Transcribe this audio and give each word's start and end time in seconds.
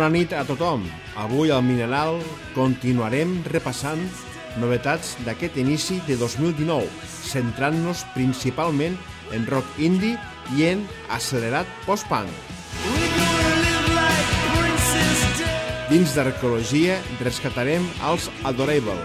Bona 0.00 0.14
nit 0.16 0.30
a 0.32 0.46
tothom. 0.48 0.86
Avui 1.20 1.50
al 1.52 1.60
Mineral 1.60 2.22
continuarem 2.54 3.34
repassant 3.52 4.00
novetats 4.56 5.10
d'aquest 5.26 5.58
inici 5.60 5.98
de 6.06 6.16
2019, 6.16 6.88
centrant-nos 7.28 8.06
principalment 8.14 8.96
en 9.36 9.44
rock 9.52 9.76
indie 9.76 10.16
i 10.56 10.64
en 10.70 10.88
accelerat 11.12 11.68
post-punk. 11.84 12.32
Dins 15.92 16.16
d'arqueologia 16.16 16.96
rescatarem 17.20 17.84
els 18.08 18.32
Adorable. 18.48 19.02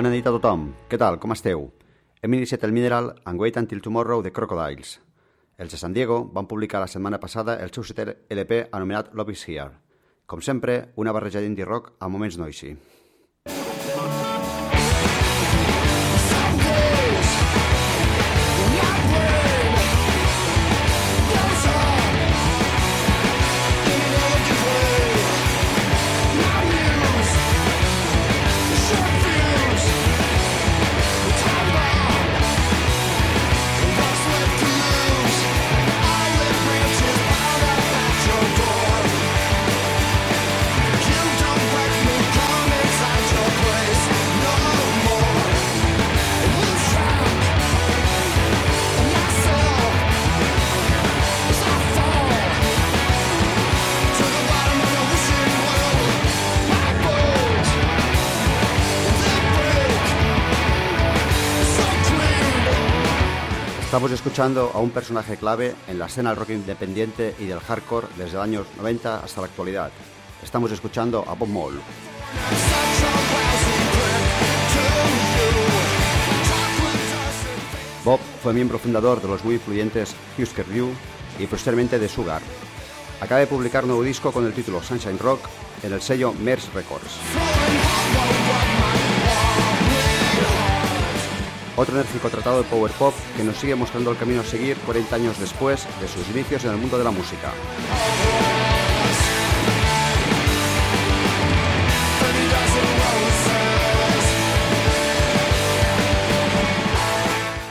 Bona 0.00 0.14
nit 0.14 0.24
a 0.24 0.30
tothom. 0.32 0.62
Què 0.88 0.96
tal? 0.96 1.18
Com 1.20 1.34
esteu? 1.34 1.66
Hem 2.24 2.32
iniciat 2.32 2.62
el 2.64 2.72
Mineral 2.72 3.10
amb 3.28 3.42
Wait 3.42 3.58
Until 3.60 3.82
Tomorrow 3.84 4.22
de 4.24 4.30
Crocodiles. 4.32 4.94
Els 5.60 5.74
de 5.74 5.76
San 5.76 5.92
Diego 5.92 6.16
van 6.32 6.46
publicar 6.48 6.80
la 6.80 6.86
setmana 6.88 7.18
passada 7.20 7.58
el 7.60 7.68
seu 7.74 7.84
setè 7.84 8.06
LP 8.32 8.62
anomenat 8.78 9.10
Love 9.12 9.34
is 9.36 9.42
Here. 9.44 9.74
Com 10.24 10.40
sempre, 10.40 10.94
una 10.96 11.12
barreja 11.12 11.44
d'indie 11.44 11.68
rock 11.68 11.92
a 12.00 12.08
moments 12.08 12.40
noisy. 12.40 12.72
Estamos 63.90 64.12
escuchando 64.12 64.70
a 64.72 64.78
un 64.78 64.90
personaje 64.90 65.36
clave 65.36 65.74
en 65.88 65.98
la 65.98 66.06
escena 66.06 66.30
del 66.30 66.38
rock 66.38 66.50
independiente 66.50 67.34
y 67.40 67.46
del 67.46 67.58
hardcore 67.58 68.06
desde 68.16 68.34
los 68.34 68.44
años 68.44 68.66
90 68.76 69.18
hasta 69.18 69.40
la 69.40 69.48
actualidad. 69.48 69.90
Estamos 70.44 70.70
escuchando 70.70 71.24
a 71.26 71.34
Bob 71.34 71.48
Moll. 71.48 71.80
Bob 78.04 78.20
fue 78.40 78.52
miembro 78.52 78.78
fundador 78.78 79.20
de 79.20 79.26
los 79.26 79.44
muy 79.44 79.54
influyentes 79.54 80.14
Husker 80.38 80.72
Du 80.72 80.90
y 81.40 81.48
posteriormente 81.48 81.98
de 81.98 82.08
Sugar. 82.08 82.42
Acaba 83.20 83.40
de 83.40 83.48
publicar 83.48 83.82
un 83.82 83.88
nuevo 83.88 84.04
disco 84.04 84.30
con 84.30 84.46
el 84.46 84.52
título 84.52 84.84
Sunshine 84.84 85.18
Rock 85.18 85.40
en 85.82 85.92
el 85.92 86.00
sello 86.00 86.32
Mers 86.34 86.72
Records. 86.74 87.18
Otro 91.80 91.94
enérgico 91.94 92.28
tratado 92.28 92.62
de 92.62 92.68
power 92.68 92.92
pop 92.92 93.14
que 93.38 93.42
nos 93.42 93.56
sigue 93.56 93.74
mostrando 93.74 94.10
el 94.10 94.18
camino 94.18 94.42
a 94.42 94.44
seguir 94.44 94.76
40 94.84 95.16
años 95.16 95.40
después 95.40 95.86
de 95.98 96.08
sus 96.08 96.28
inicios 96.28 96.62
en 96.64 96.72
el 96.72 96.76
mundo 96.76 96.98
de 96.98 97.04
la 97.04 97.10
música. 97.10 97.54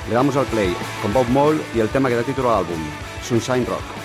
Le 0.07 0.15
damos 0.15 0.35
al 0.37 0.47
play 0.47 0.75
con 1.03 1.13
Bob 1.13 1.29
Moll 1.29 1.61
y 1.75 1.79
el 1.79 1.89
tema 1.89 2.09
que 2.09 2.15
da 2.15 2.23
título 2.23 2.49
al 2.49 2.65
álbum, 2.65 2.79
Sunshine 3.21 3.67
Rock. 3.67 3.98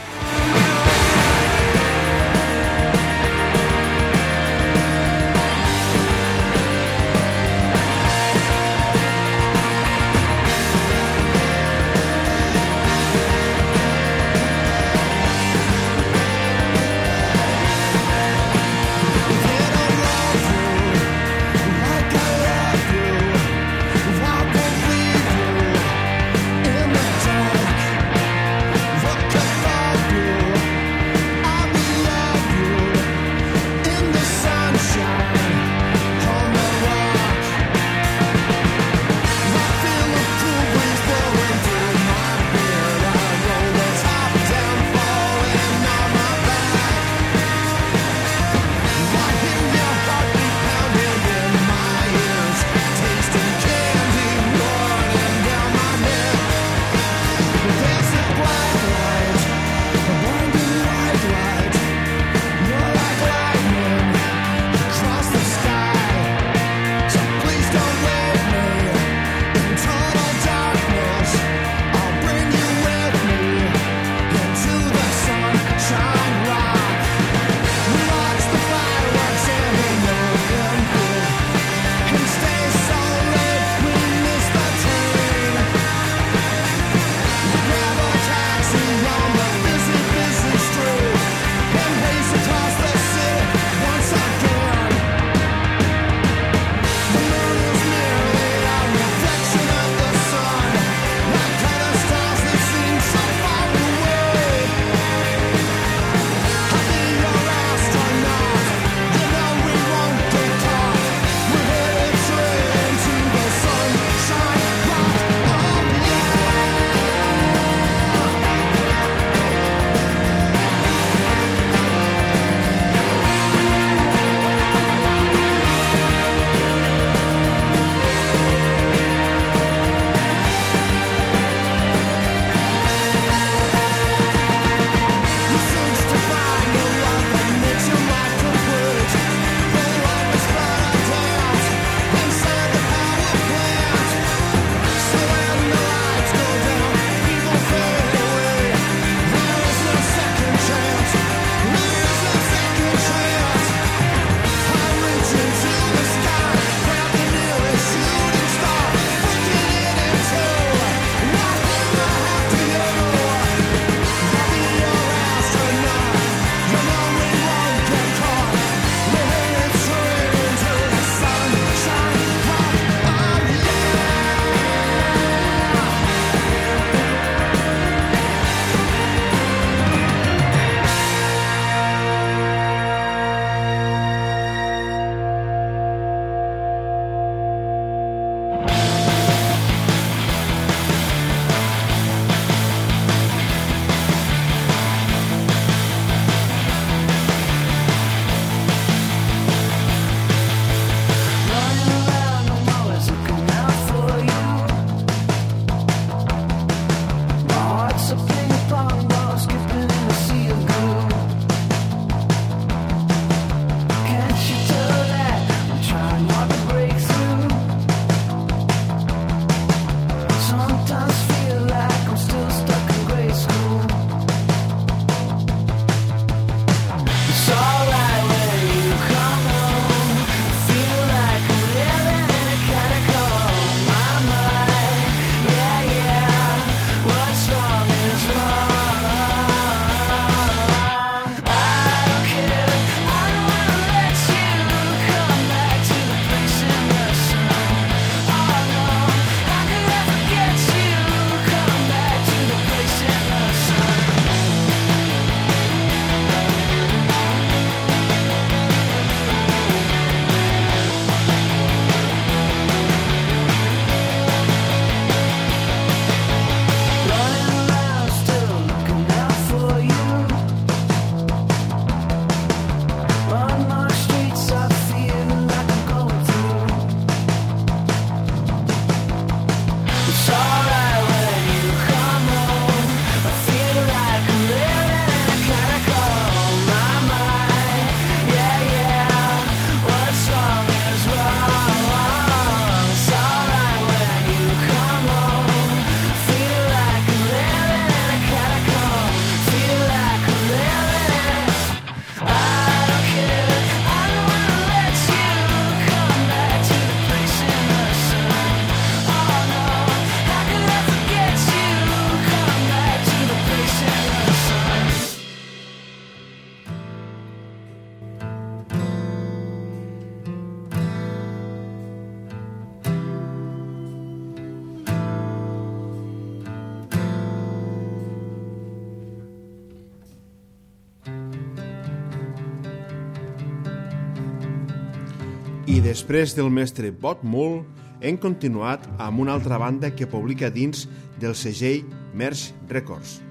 Després 336.05 336.35
del 336.37 336.51
mestre 336.53 336.91
Bob 336.93 337.23
Mull, 337.25 337.63
hem 338.05 338.19
continuat 338.21 338.83
amb 339.01 339.23
una 339.23 339.33
altra 339.33 339.57
banda 339.57 339.89
que 339.89 340.05
publica 340.05 340.51
dins 340.53 340.83
del 341.17 341.33
segell 341.33 341.87
Merch 342.13 342.51
Records. 342.69 343.23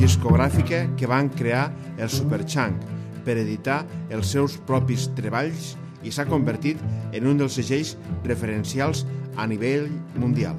Discogràfica 0.00 0.82
que 0.98 1.06
van 1.06 1.30
crear 1.30 1.68
el 1.94 2.10
Superchunk 2.10 2.82
per 3.22 3.38
editar 3.38 3.84
els 4.10 4.34
seus 4.34 4.58
propis 4.66 5.06
treballs 5.14 5.76
i 6.02 6.10
s'ha 6.10 6.26
convertit 6.26 6.82
en 7.14 7.30
un 7.30 7.38
dels 7.38 7.54
segells 7.54 7.94
referencials 8.26 9.06
a 9.38 9.46
nivell 9.46 9.86
mundial. 10.18 10.58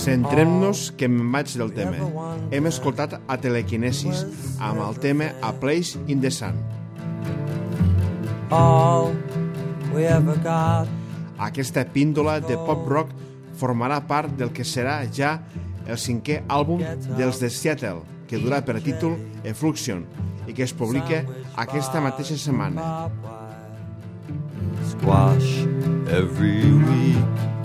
Centrem-nos 0.00 0.86
que 0.96 1.08
me'n 1.12 1.28
vaig 1.32 1.50
del 1.60 1.74
tema. 1.76 2.06
Hem 2.54 2.68
escoltat 2.70 3.18
a 3.20 3.36
Telekinesis 3.40 4.22
amb 4.56 4.80
el 4.86 4.96
tema 5.02 5.26
A 5.44 5.50
Place 5.52 6.00
in 6.08 6.22
the 6.24 6.30
Sun. 6.32 6.56
All 8.50 9.12
we 9.92 10.06
ever 10.08 10.38
got. 10.40 10.88
Aquesta 11.40 11.84
píndola 11.84 12.38
de 12.40 12.56
pop-rock 12.64 13.12
formarà 13.60 14.00
part 14.08 14.32
del 14.40 14.54
que 14.56 14.64
serà 14.64 15.02
ja 15.12 15.36
el 15.86 16.00
cinquè 16.00 16.40
àlbum 16.48 16.80
dels 17.18 17.40
de 17.42 17.52
Seattle, 17.52 18.00
que 18.28 18.40
durà 18.40 18.64
per 18.64 18.80
títol 18.80 19.18
Effluxion 19.44 20.06
i 20.48 20.56
que 20.56 20.64
es 20.64 20.72
publica 20.72 21.22
aquesta 21.60 22.00
mateixa 22.00 22.40
setmana. 22.40 23.10
Squash 24.90 25.66
every 26.08 26.72
week 26.88 27.59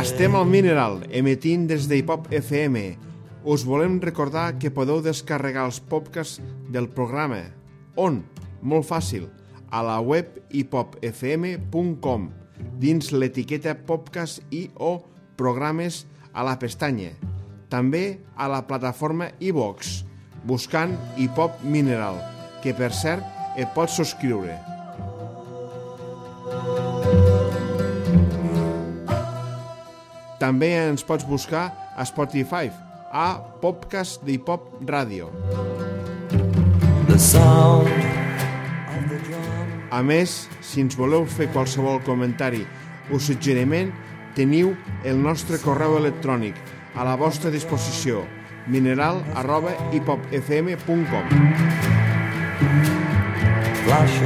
estem 0.00 0.32
al 0.32 0.46
Mineral, 0.48 1.02
emetint 1.12 1.66
des 1.68 1.84
d'Hipop 1.90 2.30
FM. 2.32 2.80
Us 3.44 3.66
volem 3.68 3.98
recordar 4.00 4.54
que 4.56 4.70
podeu 4.72 5.02
descarregar 5.04 5.66
els 5.68 5.80
podcasts 5.80 6.40
del 6.72 6.88
programa. 6.88 7.42
On? 8.00 8.22
Molt 8.62 8.88
fàcil. 8.88 9.28
A 9.68 9.82
la 9.84 9.98
web 10.00 10.40
hipopfm.com 10.48 12.30
dins 12.80 13.12
l'etiqueta 13.12 13.76
podcast 13.76 14.40
i 14.56 14.70
o 14.80 14.94
programes 15.36 16.06
a 16.32 16.46
la 16.46 16.56
pestanya. 16.56 17.12
També 17.68 18.22
a 18.40 18.48
la 18.48 18.64
plataforma 18.64 19.28
iVox, 19.36 20.00
buscant 20.48 20.96
Hipop 21.20 21.60
Mineral, 21.62 22.16
que 22.64 22.72
per 22.72 22.94
cert 22.96 23.24
et 23.60 23.68
pots 23.76 24.00
subscriure. 24.00 24.69
També 30.40 30.70
ens 30.72 31.04
pots 31.04 31.26
buscar 31.28 31.66
a 31.92 32.04
Spotify, 32.08 32.70
a 33.12 33.36
Popcast 33.60 34.24
d'Hipop 34.24 34.80
Radio. 34.88 35.28
A 39.90 40.00
més, 40.06 40.46
si 40.64 40.80
ens 40.80 40.96
voleu 40.96 41.26
fer 41.28 41.50
qualsevol 41.52 42.00
comentari 42.06 42.62
o 43.12 43.20
suggeriment, 43.20 43.92
teniu 44.38 44.72
el 45.04 45.20
nostre 45.20 45.60
correu 45.60 45.98
electrònic 45.98 46.56
a 46.94 47.04
la 47.04 47.18
vostra 47.20 47.52
disposició 47.52 48.24
mineral 48.70 49.20
arroba 49.34 49.74
hipopfm.com 49.92 51.36
Flash 53.84 54.16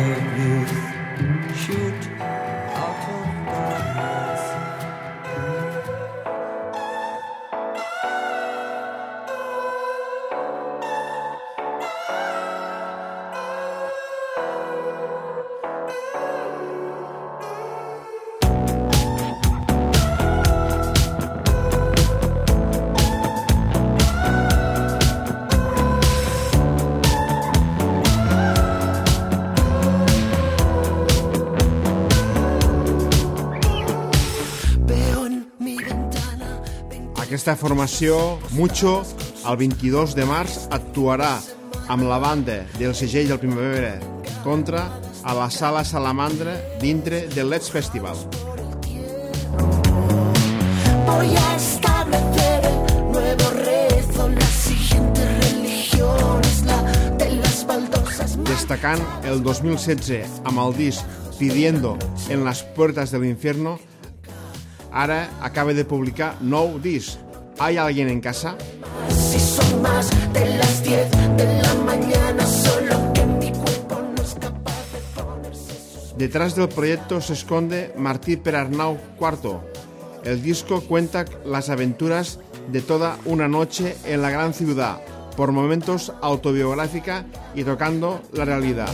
Aquesta 37.34 37.56
formació, 37.58 38.38
Mucho, 38.54 39.02
el 39.50 39.56
22 39.58 40.12
de 40.14 40.22
març 40.22 40.52
actuarà 40.70 41.32
amb 41.90 42.06
la 42.06 42.20
banda 42.22 42.60
del 42.78 42.92
segell 42.94 43.26
del 43.26 43.40
Primavera 43.42 43.96
Contra 44.44 44.84
a 45.26 45.34
la 45.34 45.48
Sala 45.50 45.82
Salamandra 45.82 46.54
dintre 46.78 47.24
del 47.34 47.50
Let's 47.50 47.72
Festival. 47.74 48.14
Voy 51.08 51.34
a 51.34 51.56
establecer 51.56 52.70
el 52.70 53.10
nuevo 53.10 53.50
rezo, 53.64 54.28
la 54.28 54.46
siguiente 54.46 55.26
religión 55.40 56.40
es 56.44 56.62
la 56.62 56.78
de 57.18 57.32
las 57.42 57.66
baldosas. 57.66 58.38
Destacant 58.44 59.02
el 59.24 59.42
2016 59.42 60.38
amb 60.44 60.62
el 60.68 60.78
disc 60.78 61.02
Pidiendo 61.40 61.98
en 62.28 62.44
las 62.44 62.62
puertas 62.62 63.10
del 63.10 63.26
infierno, 63.26 63.80
ara 64.94 65.28
acaba 65.42 65.74
de 65.74 65.82
publicar 65.82 66.36
nou 66.40 66.78
disc 66.78 67.23
¿Hay 67.58 67.76
alguien 67.76 68.08
en 68.08 68.20
casa? 68.20 68.56
Si 69.08 69.38
son 69.38 69.82
más 69.82 70.10
de 70.32 70.56
las 70.56 70.82
10 70.82 71.10
de 71.36 71.62
la 71.62 71.74
mañana, 71.84 72.46
solo 72.46 73.12
que 73.12 73.24
mi 73.24 73.52
cuerpo 73.52 74.02
no 74.14 74.22
es 74.22 74.34
capaz 74.34 74.82
de 74.92 75.22
ponerse... 75.22 76.14
Detrás 76.16 76.56
del 76.56 76.68
proyecto 76.68 77.20
se 77.20 77.34
esconde 77.34 77.92
Martí 77.96 78.36
Perarnau 78.36 78.98
IV. 79.20 79.60
El 80.24 80.42
disco 80.42 80.80
cuenta 80.80 81.24
las 81.44 81.68
aventuras 81.70 82.40
de 82.72 82.80
toda 82.80 83.18
una 83.24 83.46
noche 83.46 83.96
en 84.04 84.22
la 84.22 84.30
gran 84.30 84.52
ciudad, 84.52 85.00
por 85.36 85.52
momentos 85.52 86.12
autobiográfica 86.22 87.26
y 87.54 87.62
tocando 87.62 88.20
la 88.32 88.44
realidad. 88.44 88.90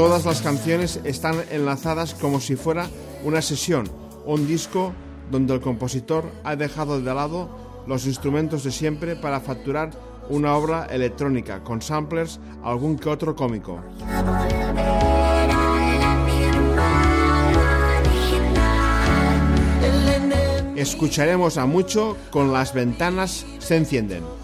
Todas 0.00 0.24
las 0.24 0.40
canciones 0.40 0.98
están 1.04 1.44
enlazadas 1.50 2.14
como 2.14 2.40
si 2.40 2.56
fuera 2.56 2.88
una 3.22 3.42
sesión, 3.42 3.86
un 4.24 4.46
disco 4.46 4.94
donde 5.30 5.52
el 5.52 5.60
compositor 5.60 6.24
ha 6.42 6.56
dejado 6.56 7.02
de 7.02 7.14
lado 7.14 7.50
los 7.86 8.06
instrumentos 8.06 8.64
de 8.64 8.70
siempre 8.70 9.14
para 9.14 9.40
facturar 9.40 9.90
una 10.30 10.56
obra 10.56 10.86
electrónica 10.86 11.62
con 11.62 11.82
samplers, 11.82 12.40
algún 12.64 12.98
que 12.98 13.10
otro 13.10 13.36
cómico. 13.36 13.78
Escucharemos 20.76 21.58
a 21.58 21.66
mucho 21.66 22.16
con 22.30 22.54
las 22.54 22.72
ventanas 22.72 23.44
se 23.58 23.76
encienden. 23.76 24.39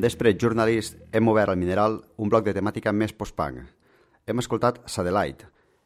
Amb 0.00 0.40
Journalist 0.40 0.96
hem 1.12 1.28
obert 1.28 1.50
al 1.50 1.58
Mineral 1.58 1.98
un 2.16 2.28
bloc 2.30 2.44
de 2.44 2.54
temàtica 2.56 2.92
més 2.92 3.12
post-punk. 3.12 3.66
Hem 4.26 4.38
escoltat 4.38 4.78
Satellite, 4.88 5.44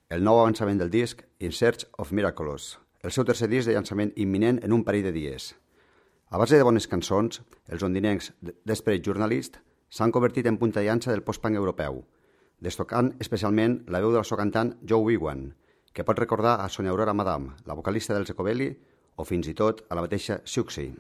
el 0.09 0.23
nou 0.23 0.39
avançament 0.39 0.79
del 0.79 0.91
disc 0.91 1.25
In 1.41 1.51
Search 1.51 1.87
of 1.99 2.13
Miraculous, 2.13 2.79
el 3.03 3.11
seu 3.11 3.25
tercer 3.25 3.49
disc 3.49 3.67
de 3.67 3.75
llançament 3.75 4.13
imminent 4.15 4.61
en 4.63 4.73
un 4.73 4.85
parell 4.85 5.09
de 5.09 5.13
dies. 5.13 5.55
A 6.31 6.39
base 6.39 6.55
de 6.57 6.63
bones 6.63 6.87
cançons, 6.87 7.43
els 7.67 7.83
ondinencs 7.83 8.31
Desperate 8.65 9.03
Journalist 9.03 9.59
s'han 9.91 10.13
convertit 10.13 10.47
en 10.47 10.59
punta 10.59 10.79
de 10.79 10.87
llança 10.87 11.11
del 11.11 11.25
post-punk 11.27 11.59
europeu, 11.59 12.05
destocant 12.61 13.17
especialment 13.19 13.81
la 13.89 13.99
veu 13.99 14.13
de 14.13 14.21
la 14.21 14.25
sua 14.25 14.39
cantant 14.39 14.77
Joe 14.87 15.03
Wiwan, 15.03 15.49
que 15.93 16.05
pot 16.07 16.19
recordar 16.19 16.61
a 16.61 16.69
Sonia 16.69 16.95
Aurora 16.95 17.15
Madame, 17.15 17.57
la 17.67 17.75
vocalista 17.75 18.15
del 18.15 18.31
Ecobelli, 18.31 18.71
o 19.17 19.25
fins 19.25 19.47
i 19.51 19.55
tot 19.55 19.85
a 19.89 19.99
la 19.99 20.03
mateixa 20.07 20.41
Siuxi. 20.45 20.93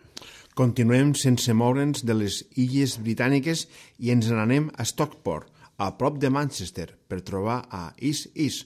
Continuem 0.55 1.17
sense 1.19 1.51
moure'ns 1.51 2.05
de 2.07 2.14
les 2.14 2.37
illes 2.62 2.93
britàniques 3.03 3.64
i 3.99 4.12
ens 4.14 4.29
n'anem 4.31 4.69
a 4.79 4.85
Stockport, 4.87 5.49
a 5.83 5.88
prop 5.99 6.21
de 6.23 6.31
Manchester, 6.31 6.93
per 7.11 7.25
trobar 7.27 7.57
a 7.75 7.88
Is 7.99 8.29
Is, 8.38 8.61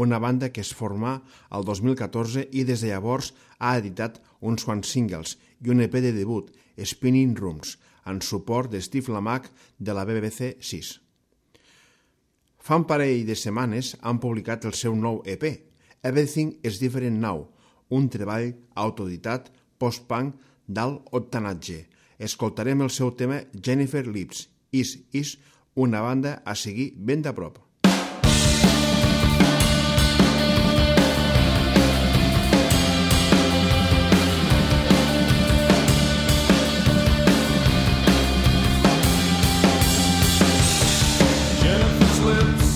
una 0.00 0.16
banda 0.24 0.48
que 0.48 0.64
es 0.64 0.70
formà 0.72 1.18
al 1.52 1.68
2014 1.68 2.46
i 2.56 2.64
des 2.64 2.80
de 2.80 2.94
llavors 2.94 3.34
ha 3.58 3.74
editat 3.76 4.16
uns 4.40 4.64
quants 4.64 4.88
singles 4.88 5.36
i 5.60 5.68
un 5.68 5.84
EP 5.84 6.00
de 6.00 6.14
debut, 6.16 6.48
Spinning 6.80 7.36
Rooms, 7.36 7.76
en 8.08 8.24
suport 8.24 8.72
de 8.72 8.80
Steve 8.80 9.12
Lamac 9.12 9.52
de 9.76 9.92
la 9.92 10.08
BBC 10.08 10.54
6. 10.64 10.96
Fa 12.56 12.80
un 12.80 12.88
parell 12.88 13.28
de 13.28 13.36
setmanes 13.36 13.98
han 14.00 14.16
publicat 14.16 14.64
el 14.64 14.72
seu 14.72 14.96
nou 14.96 15.20
EP, 15.28 15.44
Everything 16.00 16.56
is 16.64 16.80
Different 16.80 17.20
Now, 17.20 17.50
un 17.92 18.08
treball 18.08 18.54
autoditat 18.80 19.52
post-punk 19.76 20.47
d'alt 20.68 21.08
octanatge. 21.16 21.86
Escoltarem 22.18 22.84
el 22.84 22.92
seu 22.92 23.10
tema 23.16 23.42
Jennifer 23.56 24.04
Lips, 24.06 24.48
Is 24.70 24.98
Is, 25.12 25.38
una 25.74 26.00
banda 26.04 26.42
a 26.44 26.54
seguir 26.54 26.92
ben 26.96 27.22
de 27.22 27.32
prop. 27.32 27.58
Jennifer's 41.62 42.20
lips 42.20 42.67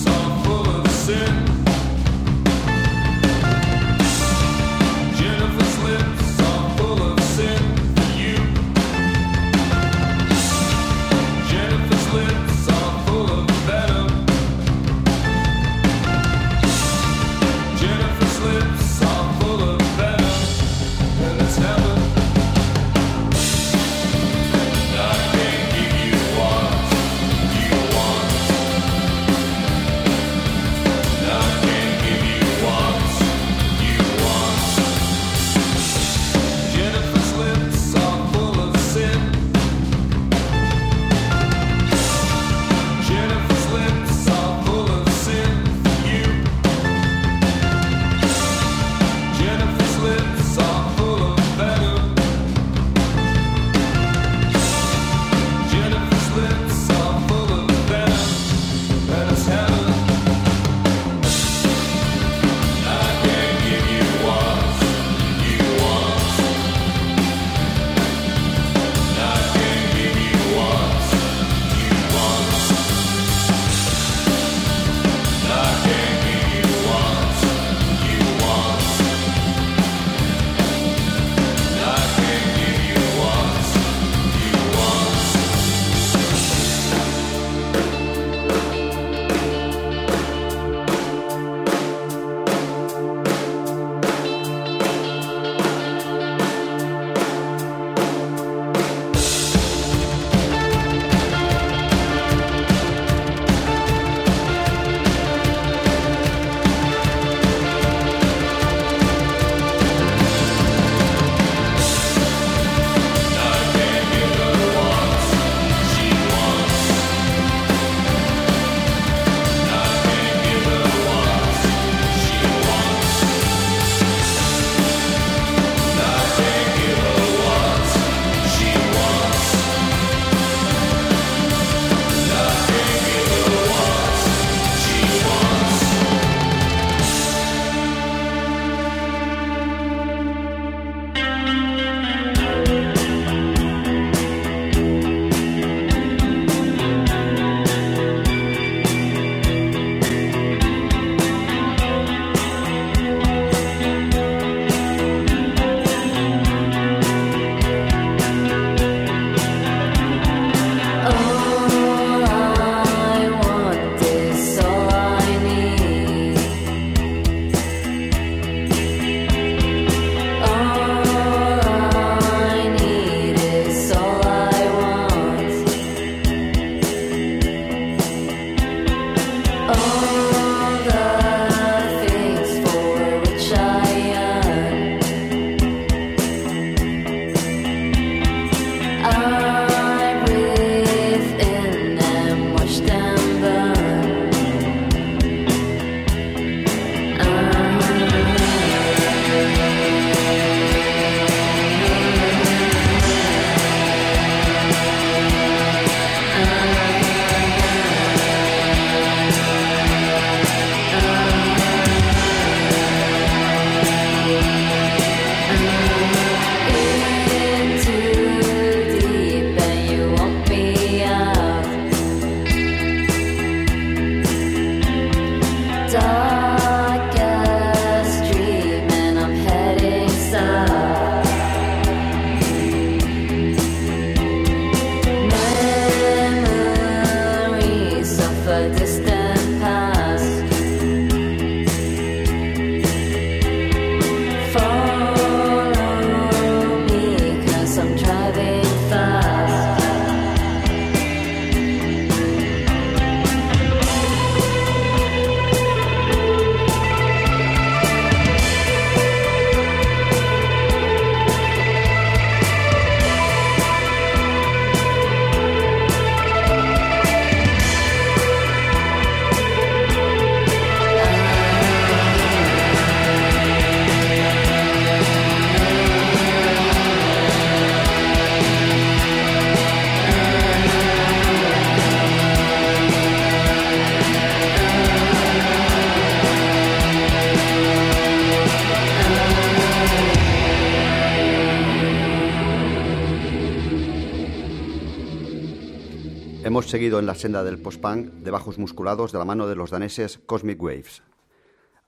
en 296.83 297.05
la 297.05 297.15
senda 297.15 297.45
del 297.45 297.59
post-punk 297.59 298.07
de 298.11 298.31
bajos 298.31 298.57
musculados 298.57 299.13
de 299.13 299.17
la 299.17 299.23
mano 299.23 299.47
de 299.47 299.55
los 299.55 299.71
daneses 299.71 300.19
Cosmic 300.25 300.61
Waves. 300.61 301.01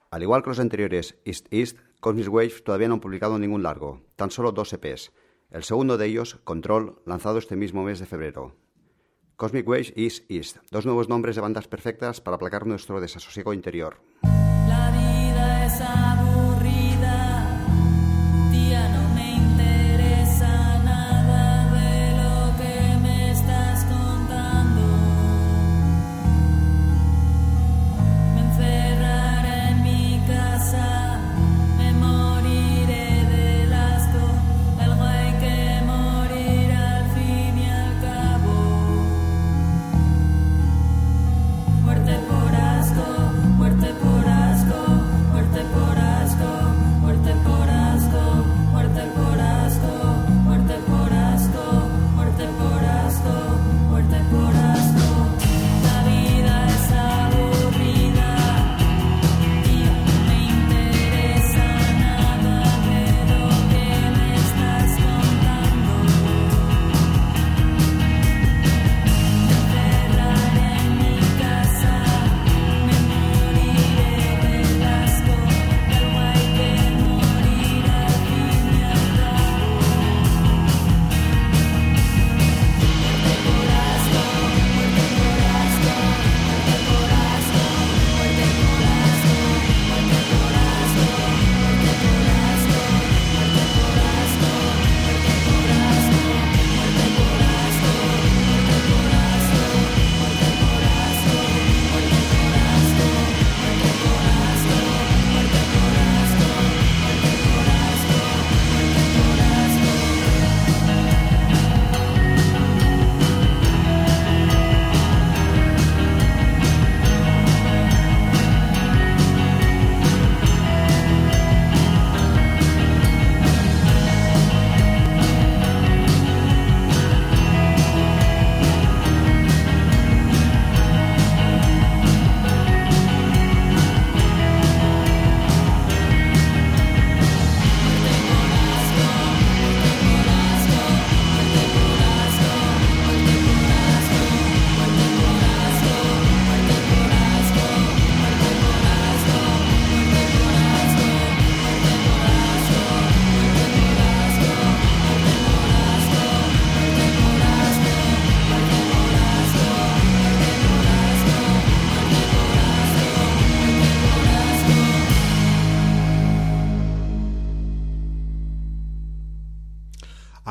Al 0.10 0.24
igual 0.24 0.42
que 0.42 0.52
los 0.52 0.60
anteriores 0.60 1.18
East 1.26 1.48
East, 1.52 1.78
Cosmic 2.00 2.32
Waves 2.32 2.64
todavía 2.64 2.88
no 2.88 2.94
han 2.94 3.00
publicado 3.02 3.38
ningún 3.38 3.62
largo, 3.62 4.02
tan 4.16 4.32
solo 4.32 4.54
dos 4.54 4.72
EPs. 4.72 5.12
El 5.52 5.64
segundo 5.64 5.98
de 5.98 6.06
ellos, 6.06 6.40
Control, 6.46 7.02
lanzado 7.06 7.40
este 7.40 7.58
mismo 7.58 7.84
mes 7.84 8.00
de 8.00 8.06
febrero. 8.06 8.56
Cosmic 9.36 9.68
Waves 9.68 9.92
East 9.98 10.32
East, 10.32 10.58
dos 10.72 10.86
nuevos 10.86 11.10
nombres 11.10 11.36
de 11.36 11.42
bandas 11.42 11.68
perfectas 11.68 12.22
para 12.22 12.36
aplacar 12.38 12.66
nuestro 12.66 13.02
desasosiego 13.02 13.54
interior. 13.54 13.98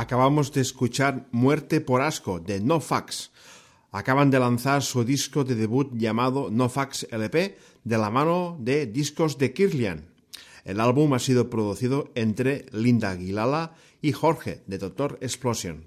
Acabamos 0.04 0.52
de 0.52 0.60
escuchar 0.60 1.26
Muerte 1.32 1.80
por 1.80 2.02
Asco 2.02 2.38
de 2.38 2.60
No 2.60 2.80
Fax. 2.80 3.30
Acaban 3.90 4.30
de 4.30 4.38
lanzar 4.38 4.82
su 4.82 5.02
disco 5.02 5.44
de 5.44 5.54
debut 5.54 5.90
llamado 5.94 6.50
No 6.50 6.68
Fax 6.68 7.06
LP 7.10 7.56
de 7.84 7.98
la 7.98 8.10
mano 8.10 8.58
de 8.60 8.84
Discos 8.84 9.38
de 9.38 9.54
Kirlian. 9.54 10.04
El 10.66 10.80
álbum 10.80 11.14
ha 11.14 11.18
sido 11.18 11.48
producido 11.48 12.10
entre 12.14 12.66
Linda 12.72 13.12
Aguilala 13.12 13.72
y 14.02 14.12
Jorge 14.12 14.60
de 14.66 14.76
Doctor 14.76 15.16
Explosion. 15.22 15.86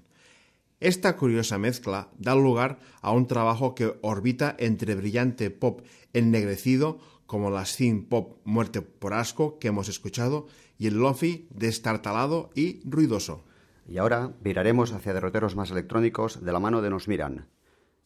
Esta 0.80 1.14
curiosa 1.16 1.56
mezcla 1.56 2.08
da 2.18 2.34
lugar 2.34 2.80
a 3.00 3.12
un 3.12 3.28
trabajo 3.28 3.76
que 3.76 3.94
orbita 4.02 4.56
entre 4.58 4.96
brillante 4.96 5.50
pop 5.50 5.82
ennegrecido 6.12 6.98
como 7.26 7.50
la 7.50 7.64
synth 7.66 8.08
pop 8.08 8.38
Muerte 8.42 8.82
por 8.82 9.14
Asco 9.14 9.60
que 9.60 9.68
hemos 9.68 9.88
escuchado 9.88 10.48
y 10.76 10.88
el 10.88 10.94
lofi 10.94 11.46
destartalado 11.54 12.50
y 12.56 12.80
ruidoso. 12.82 13.44
Y 13.88 13.96
ahora 13.96 14.34
viraremos 14.42 14.92
hacia 14.92 15.14
derroteros 15.14 15.56
más 15.56 15.70
electrónicos 15.70 16.44
de 16.44 16.52
la 16.52 16.60
mano 16.60 16.82
de 16.82 16.90
Nos 16.90 17.08
Miran. 17.08 17.48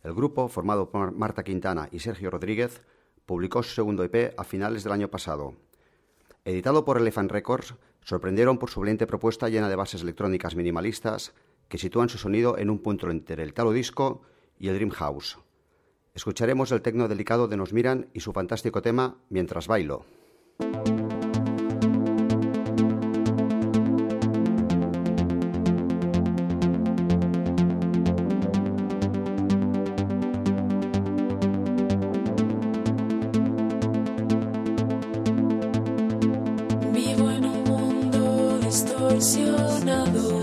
El 0.04 0.14
grupo, 0.14 0.48
formado 0.48 0.90
por 0.90 1.10
Marta 1.10 1.42
Quintana 1.42 1.88
y 1.90 1.98
Sergio 1.98 2.30
Rodríguez, 2.30 2.82
publicó 3.26 3.64
su 3.64 3.74
segundo 3.74 4.04
EP 4.04 4.32
a 4.36 4.44
finales 4.44 4.84
del 4.84 4.92
año 4.92 5.08
pasado. 5.08 5.54
Editado 6.44 6.84
por 6.84 6.98
Elephant 6.98 7.32
Records, 7.32 7.74
sorprendieron 8.00 8.58
por 8.58 8.70
su 8.70 8.80
brillante 8.80 9.08
propuesta 9.08 9.48
llena 9.48 9.68
de 9.68 9.76
bases 9.76 10.02
electrónicas 10.02 10.54
minimalistas 10.54 11.34
que 11.68 11.78
sitúan 11.78 12.08
su 12.08 12.18
sonido 12.18 12.58
en 12.58 12.70
un 12.70 12.78
punto 12.78 13.10
entre 13.10 13.42
el 13.42 13.52
talo 13.52 13.72
disco 13.72 14.22
y 14.58 14.68
el 14.68 14.76
dream 14.76 14.90
house. 14.90 15.38
escucharemos 16.14 16.70
el 16.70 16.82
tecno 16.82 17.08
delicado 17.08 17.48
de 17.48 17.56
Nos 17.56 17.72
Miran 17.72 18.08
y 18.12 18.20
su 18.20 18.32
fantástico 18.32 18.82
tema 18.82 19.16
Mientras 19.30 19.66
bailo. 19.66 20.04
traicionado. 39.22 40.41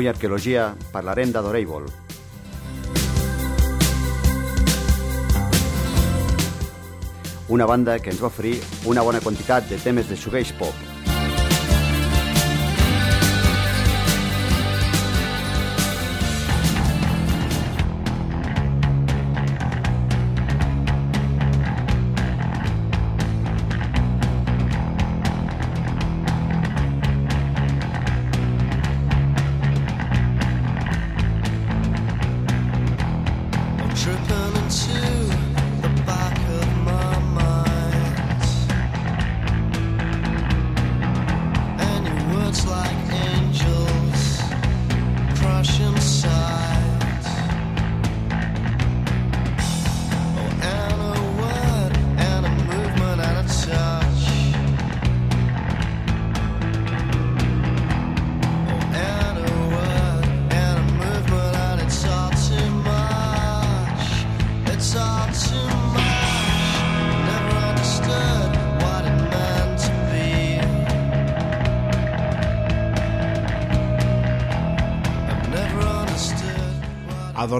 Avui 0.00 0.08
a 0.08 0.12
Arqueologia 0.14 0.62
parlarem 0.94 1.28
d'Adoreivol. 1.28 1.84
Una 7.52 7.66
banda 7.68 7.98
que 8.00 8.08
ens 8.08 8.22
va 8.24 8.30
oferir 8.30 8.54
una 8.88 9.04
bona 9.04 9.20
quantitat 9.20 9.68
de 9.68 9.76
temes 9.84 10.08
de 10.08 10.16
shoegaze 10.16 10.56
pop, 10.56 10.72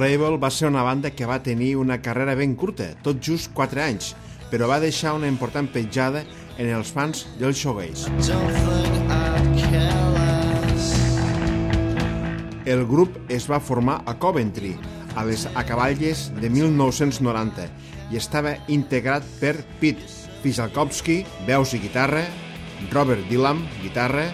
Adorable 0.01 0.39
va 0.41 0.49
ser 0.49 0.67
una 0.71 0.81
banda 0.81 1.11
que 1.13 1.27
va 1.29 1.43
tenir 1.45 1.75
una 1.77 1.99
carrera 2.01 2.33
ben 2.35 2.55
curta, 2.57 2.87
tot 3.05 3.19
just 3.21 3.51
4 3.53 3.83
anys, 3.85 4.15
però 4.49 4.65
va 4.65 4.79
deixar 4.81 5.13
una 5.13 5.29
important 5.29 5.67
petjada 5.69 6.23
en 6.57 6.71
els 6.73 6.89
fans 6.89 7.27
del 7.37 7.53
showgaze. 7.53 8.09
El 12.65 12.87
grup 12.89 13.19
es 13.29 13.45
va 13.51 13.61
formar 13.61 13.99
a 14.09 14.15
Coventry, 14.17 14.73
a 15.21 15.27
les 15.29 15.45
acaballes 15.53 16.31
de 16.41 16.49
1990, 16.49 17.69
i 18.09 18.17
estava 18.17 18.57
integrat 18.73 19.27
per 19.37 19.59
Pete 19.83 20.09
Fisalkowski, 20.41 21.27
veus 21.45 21.75
i 21.77 21.83
guitarra, 21.83 22.25
Robert 22.89 23.29
Dillam, 23.29 23.67
guitarra, 23.83 24.31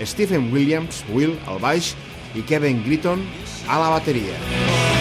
Stephen 0.00 0.48
Williams, 0.48 1.04
Will, 1.12 1.36
al 1.44 1.60
baix, 1.60 1.92
i 2.32 2.46
Kevin 2.48 2.80
Gritton, 2.88 3.28
a 3.68 3.82
la 3.84 3.92
bateria. 3.98 4.99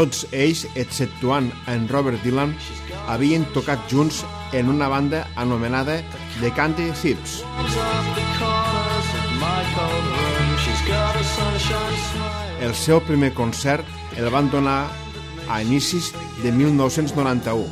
Tots 0.00 0.22
ells, 0.32 0.62
exceptuant 0.80 1.50
en 1.68 1.82
Robert 1.90 2.22
Dylan, 2.24 2.54
havien 3.12 3.42
tocat 3.52 3.82
junts 3.92 4.22
en 4.56 4.70
una 4.72 4.86
banda 4.88 5.26
anomenada 5.36 5.98
The 6.40 6.48
Candy 6.56 6.86
Thieves. 6.96 7.42
El 12.64 12.72
seu 12.72 13.02
primer 13.04 13.34
concert 13.36 13.84
el 14.16 14.30
van 14.32 14.48
donar 14.48 14.78
a 15.52 15.60
inicis 15.60 16.14
de 16.40 16.48
1991. 16.48 17.68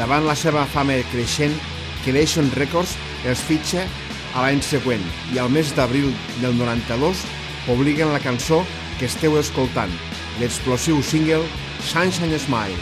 Davant 0.00 0.26
la 0.26 0.34
seva 0.34 0.66
fama 0.74 0.98
creixent, 1.14 1.54
Creation 2.02 2.50
Records 2.58 2.98
els 3.22 3.46
fitxa 3.46 3.86
a 4.34 4.42
l'any 4.42 4.58
següent 4.66 5.06
i 5.30 5.38
al 5.38 5.54
mes 5.54 5.70
d'abril 5.78 6.10
del 6.42 6.58
92 6.58 7.22
publiquen 7.70 8.10
la 8.10 8.24
cançó 8.26 8.64
que 8.98 9.06
esteu 9.06 9.38
escoltant, 9.38 9.94
l'explosiu 10.40 11.02
single 11.02 11.44
Sunshine 11.80 12.38
Smile. 12.38 12.76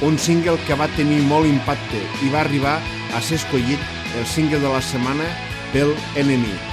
Un 0.00 0.16
single 0.16 0.56
que 0.66 0.74
va 0.80 0.88
tenir 0.96 1.20
molt 1.28 1.46
impacte 1.46 2.00
i 2.24 2.32
va 2.32 2.40
arribar 2.40 2.78
a 3.14 3.20
ser 3.20 3.36
escollit 3.36 4.16
el 4.16 4.26
single 4.26 4.62
de 4.64 4.72
la 4.72 4.80
setmana 4.80 5.28
pel 5.74 5.92
NME. 6.16 6.69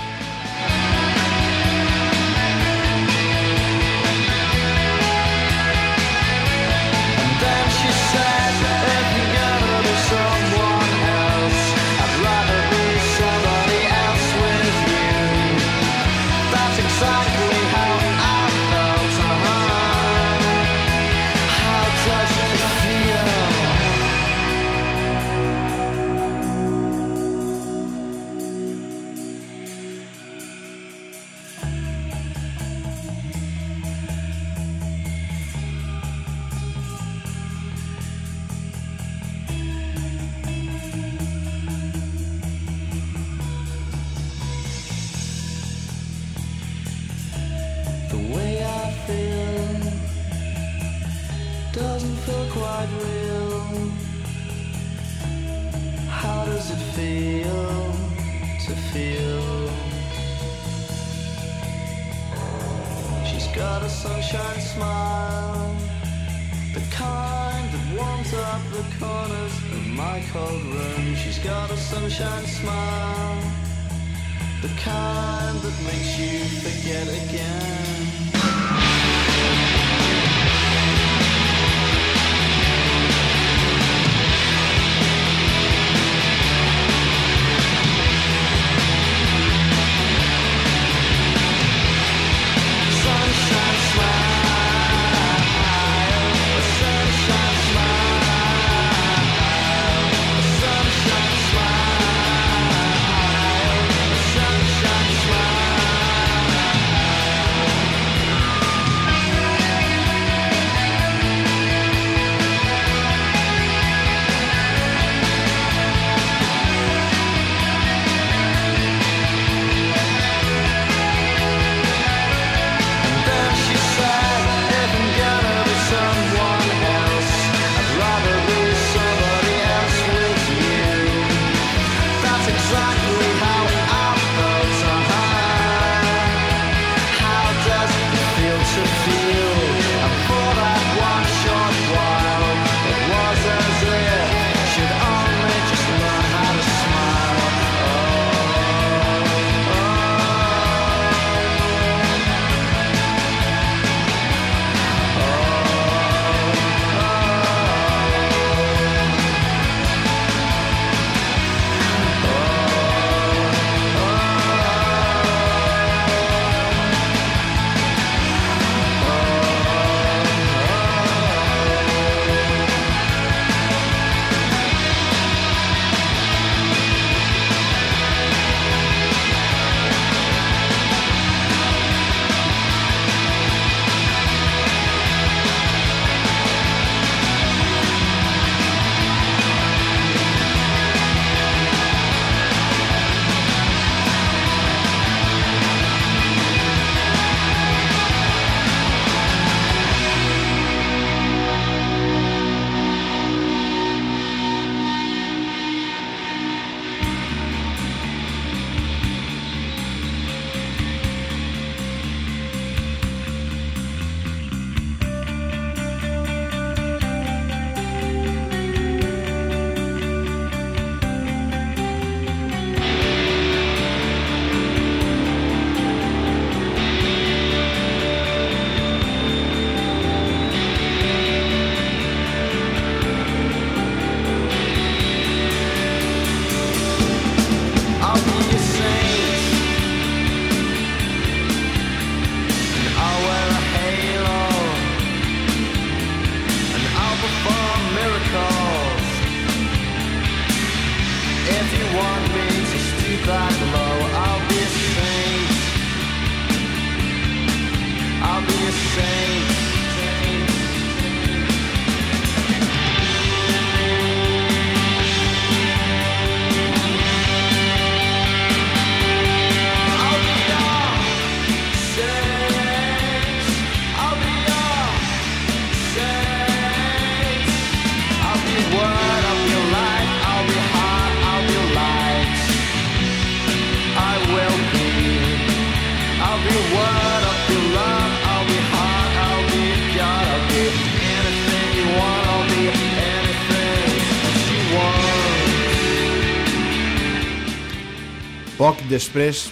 Després 298.98 299.48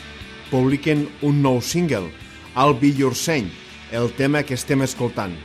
publiquen 0.49 1.05
un 1.25 1.41
nou 1.43 1.61
single, 1.61 2.09
I'll 2.55 2.75
Be 2.79 2.93
Your 2.95 3.15
Saint, 3.17 3.51
el 3.91 4.09
tema 4.17 4.43
que 4.43 4.57
estem 4.57 4.81
escoltant. 4.85 5.35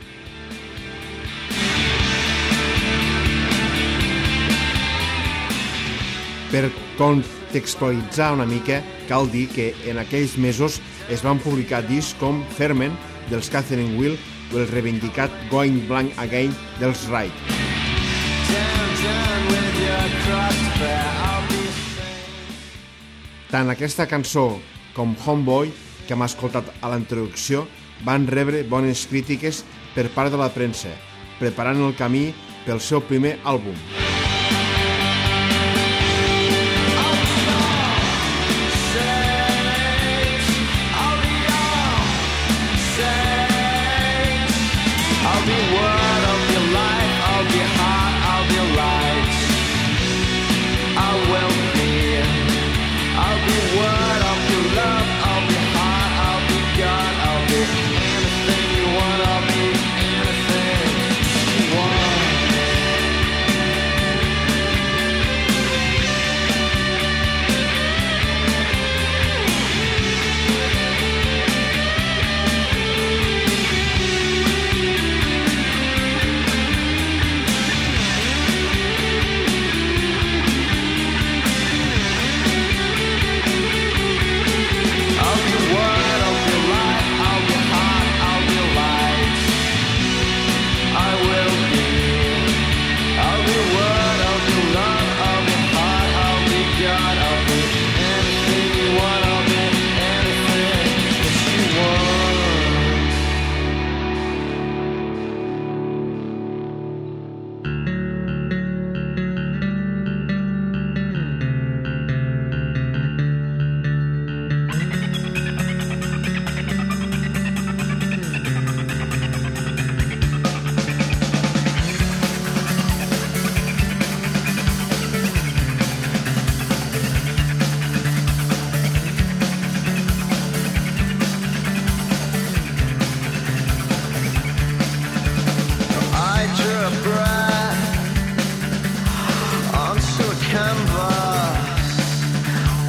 Per 6.51 6.65
contextualitzar 6.97 8.33
una 8.35 8.47
mica, 8.49 8.81
cal 9.07 9.29
dir 9.31 9.47
que 9.53 9.71
en 9.87 10.01
aquells 10.01 10.35
mesos 10.41 10.81
es 11.11 11.23
van 11.23 11.39
publicar 11.39 11.83
discs 11.87 12.17
com 12.19 12.41
Ferment 12.57 12.97
dels 13.29 13.51
Catherine 13.53 13.95
Will 13.99 14.17
o 14.51 14.59
el 14.59 14.67
reivindicat 14.73 15.31
Going 15.51 15.85
Blank 15.87 16.17
Again 16.19 16.55
dels 16.81 17.07
Wright. 17.07 17.31
Down, 18.51 18.95
down 19.05 19.51
with 19.51 19.83
your 19.85 20.09
be 20.81 21.30
Tant 23.51 23.67
aquesta 23.67 24.05
cançó 24.07 24.45
com 24.95 25.11
Homeboy, 25.25 25.73
que 26.07 26.15
hem 26.15 26.23
escoltat 26.23 26.69
a 26.79 26.91
la 26.91 26.99
introducció, 27.01 27.65
van 28.07 28.29
rebre 28.31 28.63
bones 28.63 29.03
crítiques 29.11 29.65
per 29.95 30.07
part 30.15 30.31
de 30.31 30.39
la 30.39 30.53
premsa, 30.55 30.93
preparant 31.41 31.83
el 31.83 31.97
camí 31.99 32.29
pel 32.63 32.79
seu 32.79 33.03
primer 33.03 33.35
àlbum. 33.43 34.00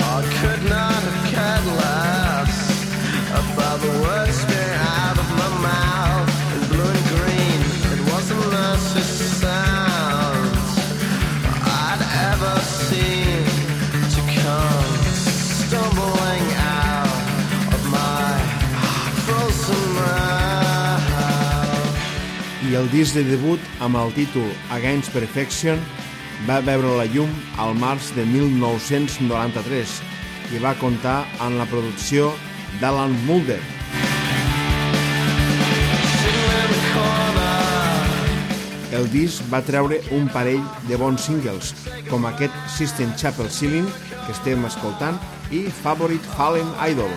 I 0.02 0.58
not 0.68 1.02
have 1.02 1.64
the 3.80 3.94
of 5.22 5.28
my 5.40 5.50
mouth 5.70 6.30
in 6.54 6.60
blue 6.68 6.90
and 6.96 7.06
green. 7.14 7.60
It 7.94 8.02
wasn't 8.12 8.44
I'd 11.88 12.02
ever 12.30 12.54
seen 12.60 13.44
to 14.14 14.20
come 14.40 14.92
stumbling 15.64 16.46
out 16.76 17.18
of 17.74 17.82
my. 17.90 18.32
I 22.62 22.74
el 22.74 22.88
disc 22.90 23.14
de 23.14 23.22
debut 23.24 23.60
amb 23.80 23.96
el 23.96 24.12
títol 24.16 24.48
Against 24.70 25.12
Perfection 25.12 25.80
va 26.46 26.58
veure 26.66 26.96
la 26.98 27.06
llum 27.06 27.30
al 27.62 27.76
març 27.78 28.10
de 28.16 28.24
1993 28.26 29.98
i 30.52 30.60
va 30.62 30.74
comptar 30.80 31.22
amb 31.44 31.60
la 31.60 31.66
producció 31.70 32.32
d'Alan 32.80 33.14
Mulder. 33.28 33.60
El 38.92 39.06
disc 39.08 39.46
va 39.52 39.62
treure 39.64 40.02
un 40.12 40.26
parell 40.34 40.64
de 40.88 40.98
bons 41.00 41.24
singles, 41.28 41.72
com 42.10 42.26
aquest 42.28 42.56
System 42.74 43.14
Chapel 43.16 43.48
Ceiling, 43.48 43.86
que 44.26 44.34
estem 44.34 44.66
escoltant, 44.68 45.16
i 45.50 45.64
Favorite 45.82 46.36
Fallen 46.36 46.68
Idol. 46.84 47.12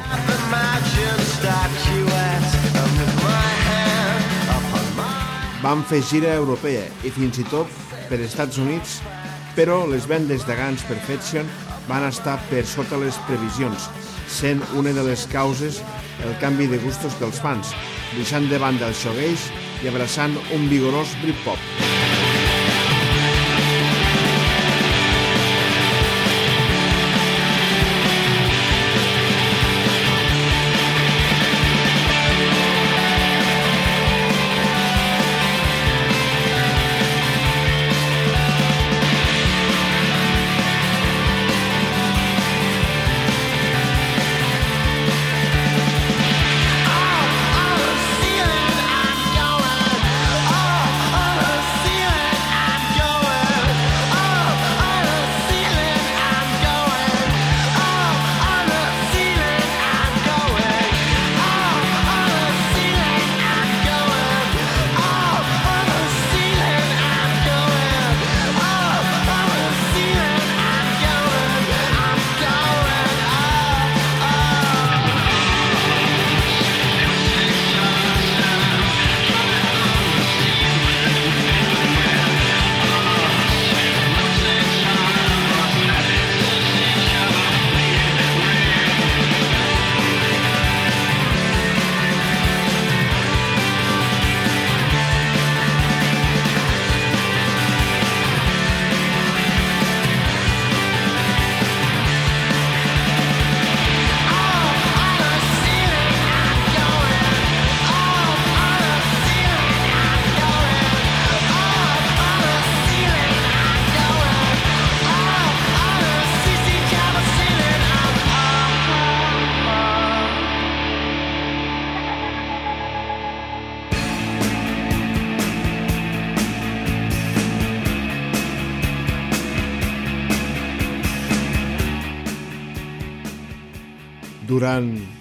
Van 5.66 5.84
fer 5.90 6.02
gira 6.06 6.32
europea 6.40 6.88
i 7.04 7.12
fins 7.12 7.42
i 7.42 7.48
tot 7.52 7.68
per 8.10 8.22
Estats 8.22 8.60
Units, 8.62 9.00
però 9.56 9.84
les 9.88 10.08
vendes 10.08 10.46
de 10.48 10.56
Guns 10.60 10.84
Perfection 10.90 11.50
van 11.90 12.06
estar 12.08 12.38
per 12.50 12.66
sota 12.68 13.00
les 13.02 13.18
previsions, 13.30 13.90
sent 14.32 14.64
una 14.76 14.94
de 14.96 15.06
les 15.10 15.28
causes 15.32 15.82
el 16.26 16.34
canvi 16.42 16.68
de 16.72 16.80
gustos 16.84 17.18
dels 17.20 17.42
fans, 17.44 17.76
deixant 18.16 18.50
de 18.52 18.62
banda 18.62 18.90
el 18.90 18.98
shoegaze 18.98 19.54
i 19.84 19.92
abraçant 19.92 20.38
un 20.56 20.70
vigorós 20.72 21.16
Britpop. 21.22 21.60
Oh, 21.60 22.05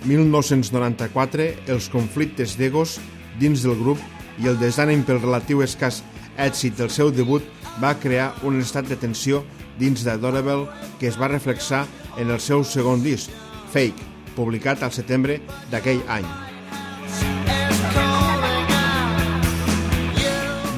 1994, 0.05 1.48
els 1.72 1.88
conflictes 1.92 2.59
d'egos 2.61 2.98
dins 3.40 3.64
del 3.64 3.76
grup 3.80 4.00
i 4.42 4.48
el 4.50 4.59
desànim 4.61 5.05
pel 5.07 5.22
relatiu 5.22 5.62
escàs 5.64 6.02
èxit 6.36 6.76
del 6.78 6.90
seu 6.90 7.12
debut 7.14 7.44
va 7.82 7.94
crear 7.98 8.32
un 8.46 8.61
estat 8.61 8.88
de 8.90 8.98
tensió 9.00 9.42
dins 9.78 10.05
d'Adorable 10.07 10.68
que 11.00 11.09
es 11.09 11.18
va 11.20 11.30
reflexar 11.30 11.84
en 12.18 12.30
el 12.30 12.40
seu 12.40 12.64
segon 12.64 13.02
disc, 13.02 13.30
Fake, 13.72 14.11
publicat 14.36 14.82
al 14.82 14.92
setembre 14.94 15.40
d'aquell 15.70 16.02
any. 16.11 16.26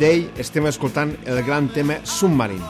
D'ell 0.00 0.26
estem 0.40 0.68
escoltant 0.68 1.14
el 1.24 1.42
gran 1.44 1.68
tema 1.72 1.98
Submarine. 2.04 2.64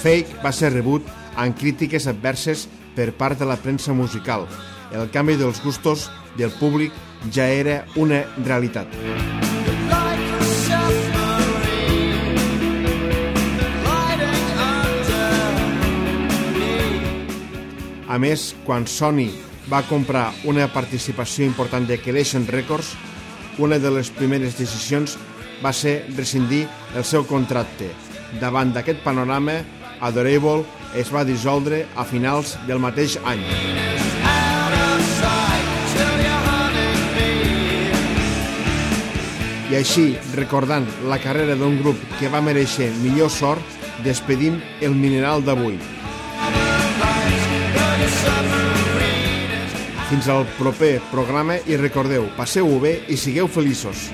Fake 0.00 0.40
va 0.40 0.52
ser 0.56 0.72
rebut 0.72 1.04
amb 1.40 1.56
crítiques 1.56 2.06
adverses 2.10 2.66
per 2.96 3.10
part 3.16 3.38
de 3.40 3.48
la 3.48 3.56
premsa 3.56 3.94
musical. 3.96 4.44
El 4.92 5.08
canvi 5.14 5.38
dels 5.40 5.62
gustos 5.64 6.10
del 6.36 6.52
públic 6.60 6.92
ja 7.32 7.46
era 7.48 7.84
una 7.96 8.24
realitat. 8.44 8.88
A 18.10 18.18
més, 18.18 18.50
quan 18.66 18.88
Sony 18.90 19.30
va 19.70 19.84
comprar 19.86 20.32
una 20.50 20.66
participació 20.74 21.46
important 21.46 21.86
de 21.86 22.00
Kelation 22.02 22.48
Records, 22.50 22.96
una 23.62 23.78
de 23.78 23.92
les 23.94 24.10
primeres 24.10 24.58
decisions 24.58 25.14
va 25.62 25.70
ser 25.72 26.00
rescindir 26.16 26.64
el 26.96 27.06
seu 27.06 27.22
contracte. 27.28 27.92
Davant 28.42 28.74
d'aquest 28.74 29.04
panorama, 29.06 29.60
Adorable 30.00 30.64
es 30.96 31.10
va 31.12 31.24
dissoldre 31.28 31.84
a 31.96 32.04
finals 32.08 32.56
del 32.66 32.80
mateix 32.82 33.18
any. 33.28 33.42
I 39.70 39.76
així, 39.78 40.06
recordant 40.34 40.88
la 41.06 41.20
carrera 41.22 41.54
d'un 41.54 41.76
grup 41.78 42.00
que 42.18 42.30
va 42.32 42.40
mereixer 42.42 42.88
millor 43.04 43.30
sort, 43.30 43.78
despedim 44.02 44.58
el 44.82 44.96
mineral 44.98 45.44
d'avui. 45.46 45.78
Fins 50.10 50.26
al 50.26 50.42
proper 50.56 50.96
programa 51.12 51.60
i 51.70 51.78
recordeu, 51.78 52.26
passeu-ho 52.34 52.80
bé 52.82 52.96
i 53.06 53.20
sigueu 53.20 53.46
feliços. 53.46 54.08